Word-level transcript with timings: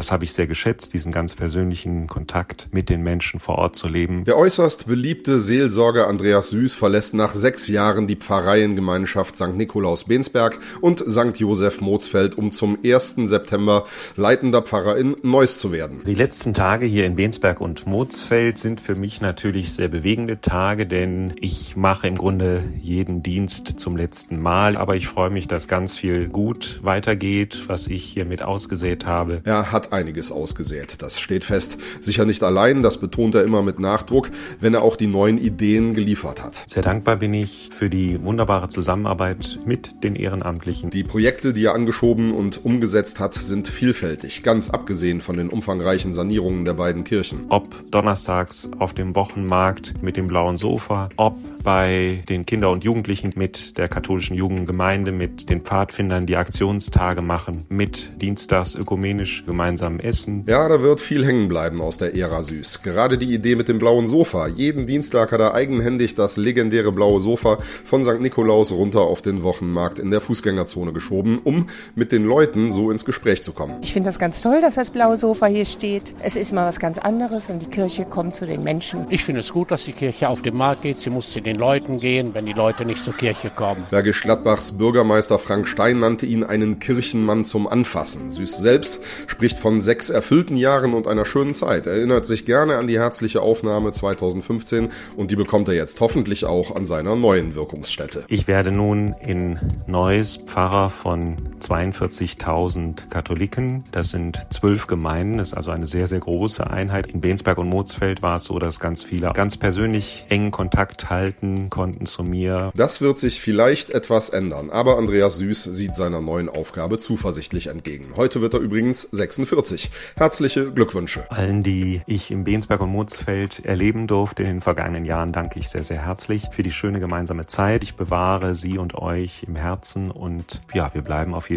Das 0.00 0.12
habe 0.12 0.24
ich 0.24 0.32
sehr 0.32 0.46
geschätzt, 0.46 0.94
diesen 0.94 1.12
ganz 1.12 1.34
persönlichen 1.34 2.06
Kontakt 2.06 2.68
mit 2.72 2.88
den 2.88 3.02
Menschen 3.02 3.38
vor 3.38 3.56
Ort 3.56 3.76
zu 3.76 3.86
leben. 3.86 4.24
Der 4.24 4.38
äußerst 4.38 4.86
beliebte 4.86 5.40
Seelsorger 5.40 6.06
Andreas 6.06 6.48
Süß 6.48 6.74
verlässt 6.74 7.12
nach 7.12 7.34
sechs 7.34 7.68
Jahren 7.68 8.06
die 8.06 8.16
Pfarreiengemeinschaft 8.16 9.36
St. 9.36 9.54
Nikolaus 9.54 10.04
Bensberg 10.04 10.58
und 10.80 11.04
St. 11.06 11.36
Josef 11.36 11.82
Moosfeld, 11.82 12.38
um 12.38 12.50
zum 12.50 12.78
1. 12.82 13.16
September 13.26 13.84
leitender 14.16 14.62
Pfarrer 14.62 14.96
in 14.96 15.16
Neuss 15.22 15.58
zu 15.58 15.70
werden. 15.70 15.98
Die 16.06 16.14
letzten 16.14 16.54
Tage 16.54 16.86
hier 16.86 17.04
in 17.04 17.16
Bensberg 17.16 17.60
und 17.60 17.86
Moosfeld 17.86 18.56
sind 18.56 18.80
für 18.80 18.94
mich 18.94 19.20
natürlich 19.20 19.74
sehr 19.74 19.88
bewegende 19.88 20.40
Tage, 20.40 20.86
denn 20.86 21.34
ich 21.42 21.76
mache 21.76 22.08
im 22.08 22.14
Grunde 22.14 22.64
jeden 22.80 23.22
Dienst 23.22 23.78
zum 23.78 23.98
letzten 23.98 24.40
Mal, 24.40 24.78
aber 24.78 24.96
ich 24.96 25.08
freue 25.08 25.28
mich, 25.28 25.46
dass 25.46 25.68
ganz 25.68 25.98
viel 25.98 26.26
gut 26.28 26.80
weitergeht, 26.82 27.64
was 27.66 27.86
ich 27.86 28.02
hier 28.02 28.24
mit 28.24 28.42
ausgesät 28.42 29.04
habe. 29.04 29.42
Er 29.44 29.70
hat 29.70 29.89
einiges 29.92 30.32
ausgesät. 30.32 31.02
Das 31.02 31.20
steht 31.20 31.44
fest. 31.44 31.78
Sicher 32.00 32.24
nicht 32.24 32.42
allein, 32.42 32.82
das 32.82 32.98
betont 32.98 33.34
er 33.34 33.44
immer 33.44 33.62
mit 33.62 33.78
Nachdruck, 33.78 34.30
wenn 34.60 34.74
er 34.74 34.82
auch 34.82 34.96
die 34.96 35.06
neuen 35.06 35.38
Ideen 35.38 35.94
geliefert 35.94 36.42
hat. 36.42 36.64
Sehr 36.66 36.82
dankbar 36.82 37.16
bin 37.16 37.34
ich 37.34 37.70
für 37.72 37.90
die 37.90 38.22
wunderbare 38.22 38.68
Zusammenarbeit 38.68 39.58
mit 39.66 40.02
den 40.04 40.14
Ehrenamtlichen. 40.14 40.90
Die 40.90 41.02
Projekte, 41.02 41.52
die 41.52 41.64
er 41.64 41.74
angeschoben 41.74 42.32
und 42.32 42.64
umgesetzt 42.64 43.20
hat, 43.20 43.34
sind 43.34 43.68
vielfältig, 43.68 44.42
ganz 44.42 44.70
abgesehen 44.70 45.20
von 45.20 45.36
den 45.36 45.48
umfangreichen 45.48 46.12
Sanierungen 46.12 46.64
der 46.64 46.74
beiden 46.74 47.04
Kirchen. 47.04 47.46
Ob 47.48 47.90
donnerstags 47.90 48.70
auf 48.78 48.94
dem 48.94 49.14
Wochenmarkt 49.14 50.02
mit 50.02 50.16
dem 50.16 50.28
blauen 50.28 50.56
Sofa, 50.56 51.08
ob 51.16 51.36
bei 51.62 52.22
den 52.28 52.46
Kinder 52.46 52.70
und 52.70 52.84
Jugendlichen 52.84 53.32
mit 53.36 53.76
der 53.76 53.88
katholischen 53.88 54.36
Jugendgemeinde, 54.36 55.12
mit 55.12 55.50
den 55.50 55.62
Pfadfindern, 55.62 56.26
die 56.26 56.36
Aktionstage 56.36 57.22
machen, 57.22 57.64
mit 57.68 58.20
dienstags 58.20 58.74
ökumenisch 58.74 59.44
gemeinsam 59.46 59.79
gemeinsam 59.80 60.00
essen. 60.00 60.44
Ja, 60.46 60.68
da 60.68 60.82
wird 60.82 61.00
viel 61.00 61.24
hängen 61.24 61.48
bleiben 61.48 61.80
aus 61.80 61.98
der 61.98 62.14
Ära 62.14 62.42
Süß. 62.42 62.82
Gerade 62.82 63.18
die 63.18 63.32
Idee 63.32 63.56
mit 63.56 63.68
dem 63.68 63.78
blauen 63.78 64.06
Sofa. 64.06 64.46
Jeden 64.46 64.86
Dienstag 64.86 65.32
hat 65.32 65.40
er 65.40 65.54
eigenhändig 65.54 66.14
das 66.14 66.36
legendäre 66.36 66.92
blaue 66.92 67.20
Sofa 67.20 67.58
von 67.84 68.04
St. 68.04 68.20
Nikolaus 68.20 68.72
runter 68.72 69.00
auf 69.00 69.22
den 69.22 69.42
Wochenmarkt 69.42 69.98
in 69.98 70.10
der 70.10 70.20
Fußgängerzone 70.20 70.92
geschoben, 70.92 71.40
um 71.42 71.68
mit 71.94 72.12
den 72.12 72.24
Leuten 72.24 72.72
so 72.72 72.90
ins 72.90 73.04
Gespräch 73.04 73.42
zu 73.42 73.52
kommen. 73.52 73.74
Ich 73.82 73.92
finde 73.92 74.08
das 74.08 74.18
ganz 74.18 74.42
toll, 74.42 74.60
dass 74.60 74.74
das 74.74 74.90
blaue 74.90 75.16
Sofa 75.16 75.46
hier 75.46 75.64
steht. 75.64 76.14
Es 76.20 76.36
ist 76.36 76.52
mal 76.52 76.66
was 76.66 76.78
ganz 76.78 76.98
anderes 76.98 77.48
und 77.48 77.60
die 77.60 77.70
Kirche 77.70 78.04
kommt 78.04 78.34
zu 78.34 78.46
den 78.46 78.62
Menschen. 78.62 79.06
Ich 79.10 79.24
finde 79.24 79.40
es 79.40 79.52
gut, 79.52 79.70
dass 79.70 79.84
die 79.84 79.92
Kirche 79.92 80.28
auf 80.28 80.42
den 80.42 80.56
Markt 80.56 80.82
geht. 80.82 80.98
Sie 80.98 81.10
muss 81.10 81.30
zu 81.30 81.40
den 81.40 81.56
Leuten 81.56 82.00
gehen, 82.00 82.34
wenn 82.34 82.46
die 82.46 82.52
Leute 82.52 82.84
nicht 82.84 83.02
zur 83.02 83.14
Kirche 83.14 83.50
kommen. 83.50 83.84
Bergisch 83.90 84.22
Gladbachs 84.22 84.72
Bürgermeister 84.72 85.38
Frank 85.38 85.66
Stein 85.66 85.98
nannte 85.98 86.26
ihn 86.26 86.44
einen 86.44 86.78
Kirchenmann 86.78 87.44
zum 87.44 87.66
Anfassen. 87.66 88.30
Süß 88.30 88.58
selbst 88.58 89.00
spricht 89.26 89.58
von 89.58 89.69
von 89.70 89.80
sechs 89.80 90.10
erfüllten 90.10 90.56
Jahren 90.56 90.94
und 90.94 91.06
einer 91.06 91.24
schönen 91.24 91.54
Zeit. 91.54 91.86
Er 91.86 91.92
erinnert 91.92 92.26
sich 92.26 92.44
gerne 92.44 92.76
an 92.76 92.88
die 92.88 92.98
herzliche 92.98 93.40
Aufnahme 93.40 93.92
2015 93.92 94.88
und 95.16 95.30
die 95.30 95.36
bekommt 95.36 95.68
er 95.68 95.74
jetzt 95.74 96.00
hoffentlich 96.00 96.44
auch 96.44 96.74
an 96.74 96.86
seiner 96.86 97.14
neuen 97.14 97.54
Wirkungsstätte. 97.54 98.24
Ich 98.26 98.48
werde 98.48 98.72
nun 98.72 99.14
in 99.24 99.60
Neuss 99.86 100.38
Pfarrer 100.38 100.90
von 100.90 101.36
42.000 101.70 103.08
Katholiken. 103.08 103.84
Das 103.92 104.10
sind 104.10 104.52
zwölf 104.52 104.86
Gemeinden, 104.86 105.38
das 105.38 105.48
ist 105.48 105.54
also 105.54 105.70
eine 105.70 105.86
sehr, 105.86 106.06
sehr 106.06 106.20
große 106.20 106.68
Einheit. 106.68 107.06
In 107.06 107.20
Bensberg 107.20 107.58
und 107.58 107.68
Mozfeld 107.68 108.22
war 108.22 108.36
es 108.36 108.44
so, 108.44 108.58
dass 108.58 108.80
ganz 108.80 109.02
viele 109.02 109.30
ganz 109.32 109.56
persönlich 109.56 110.26
engen 110.28 110.50
Kontakt 110.50 111.10
halten 111.10 111.70
konnten 111.70 112.06
zu 112.06 112.22
mir. 112.24 112.72
Das 112.74 113.00
wird 113.00 113.18
sich 113.18 113.40
vielleicht 113.40 113.90
etwas 113.90 114.28
ändern, 114.28 114.70
aber 114.70 114.98
Andreas 114.98 115.36
Süß 115.36 115.64
sieht 115.64 115.94
seiner 115.94 116.20
neuen 116.20 116.48
Aufgabe 116.48 116.98
zuversichtlich 116.98 117.68
entgegen. 117.68 118.16
Heute 118.16 118.40
wird 118.40 118.54
er 118.54 118.60
übrigens 118.60 119.02
46. 119.02 119.70
40. 119.70 119.90
Herzliche 120.16 120.64
Glückwünsche. 120.72 121.30
Allen, 121.30 121.62
die 121.62 122.00
ich 122.06 122.30
im 122.30 122.44
Bensberg 122.44 122.80
und 122.80 122.90
Mutzfeld 122.90 123.64
erleben 123.64 124.06
durfte 124.06 124.42
in 124.42 124.48
den 124.48 124.60
vergangenen 124.60 125.04
Jahren, 125.04 125.32
danke 125.32 125.58
ich 125.58 125.68
sehr, 125.68 125.82
sehr 125.82 126.04
herzlich 126.04 126.48
für 126.50 126.62
die 126.62 126.72
schöne 126.72 127.00
gemeinsame 127.00 127.46
Zeit. 127.46 127.82
Ich 127.82 127.94
bewahre 127.94 128.54
Sie 128.54 128.78
und 128.78 128.94
euch 128.94 129.44
im 129.44 129.56
Herzen 129.56 130.10
und 130.10 130.60
ja, 130.74 130.92
wir 130.94 131.02
bleiben 131.02 131.34
auf 131.34 131.50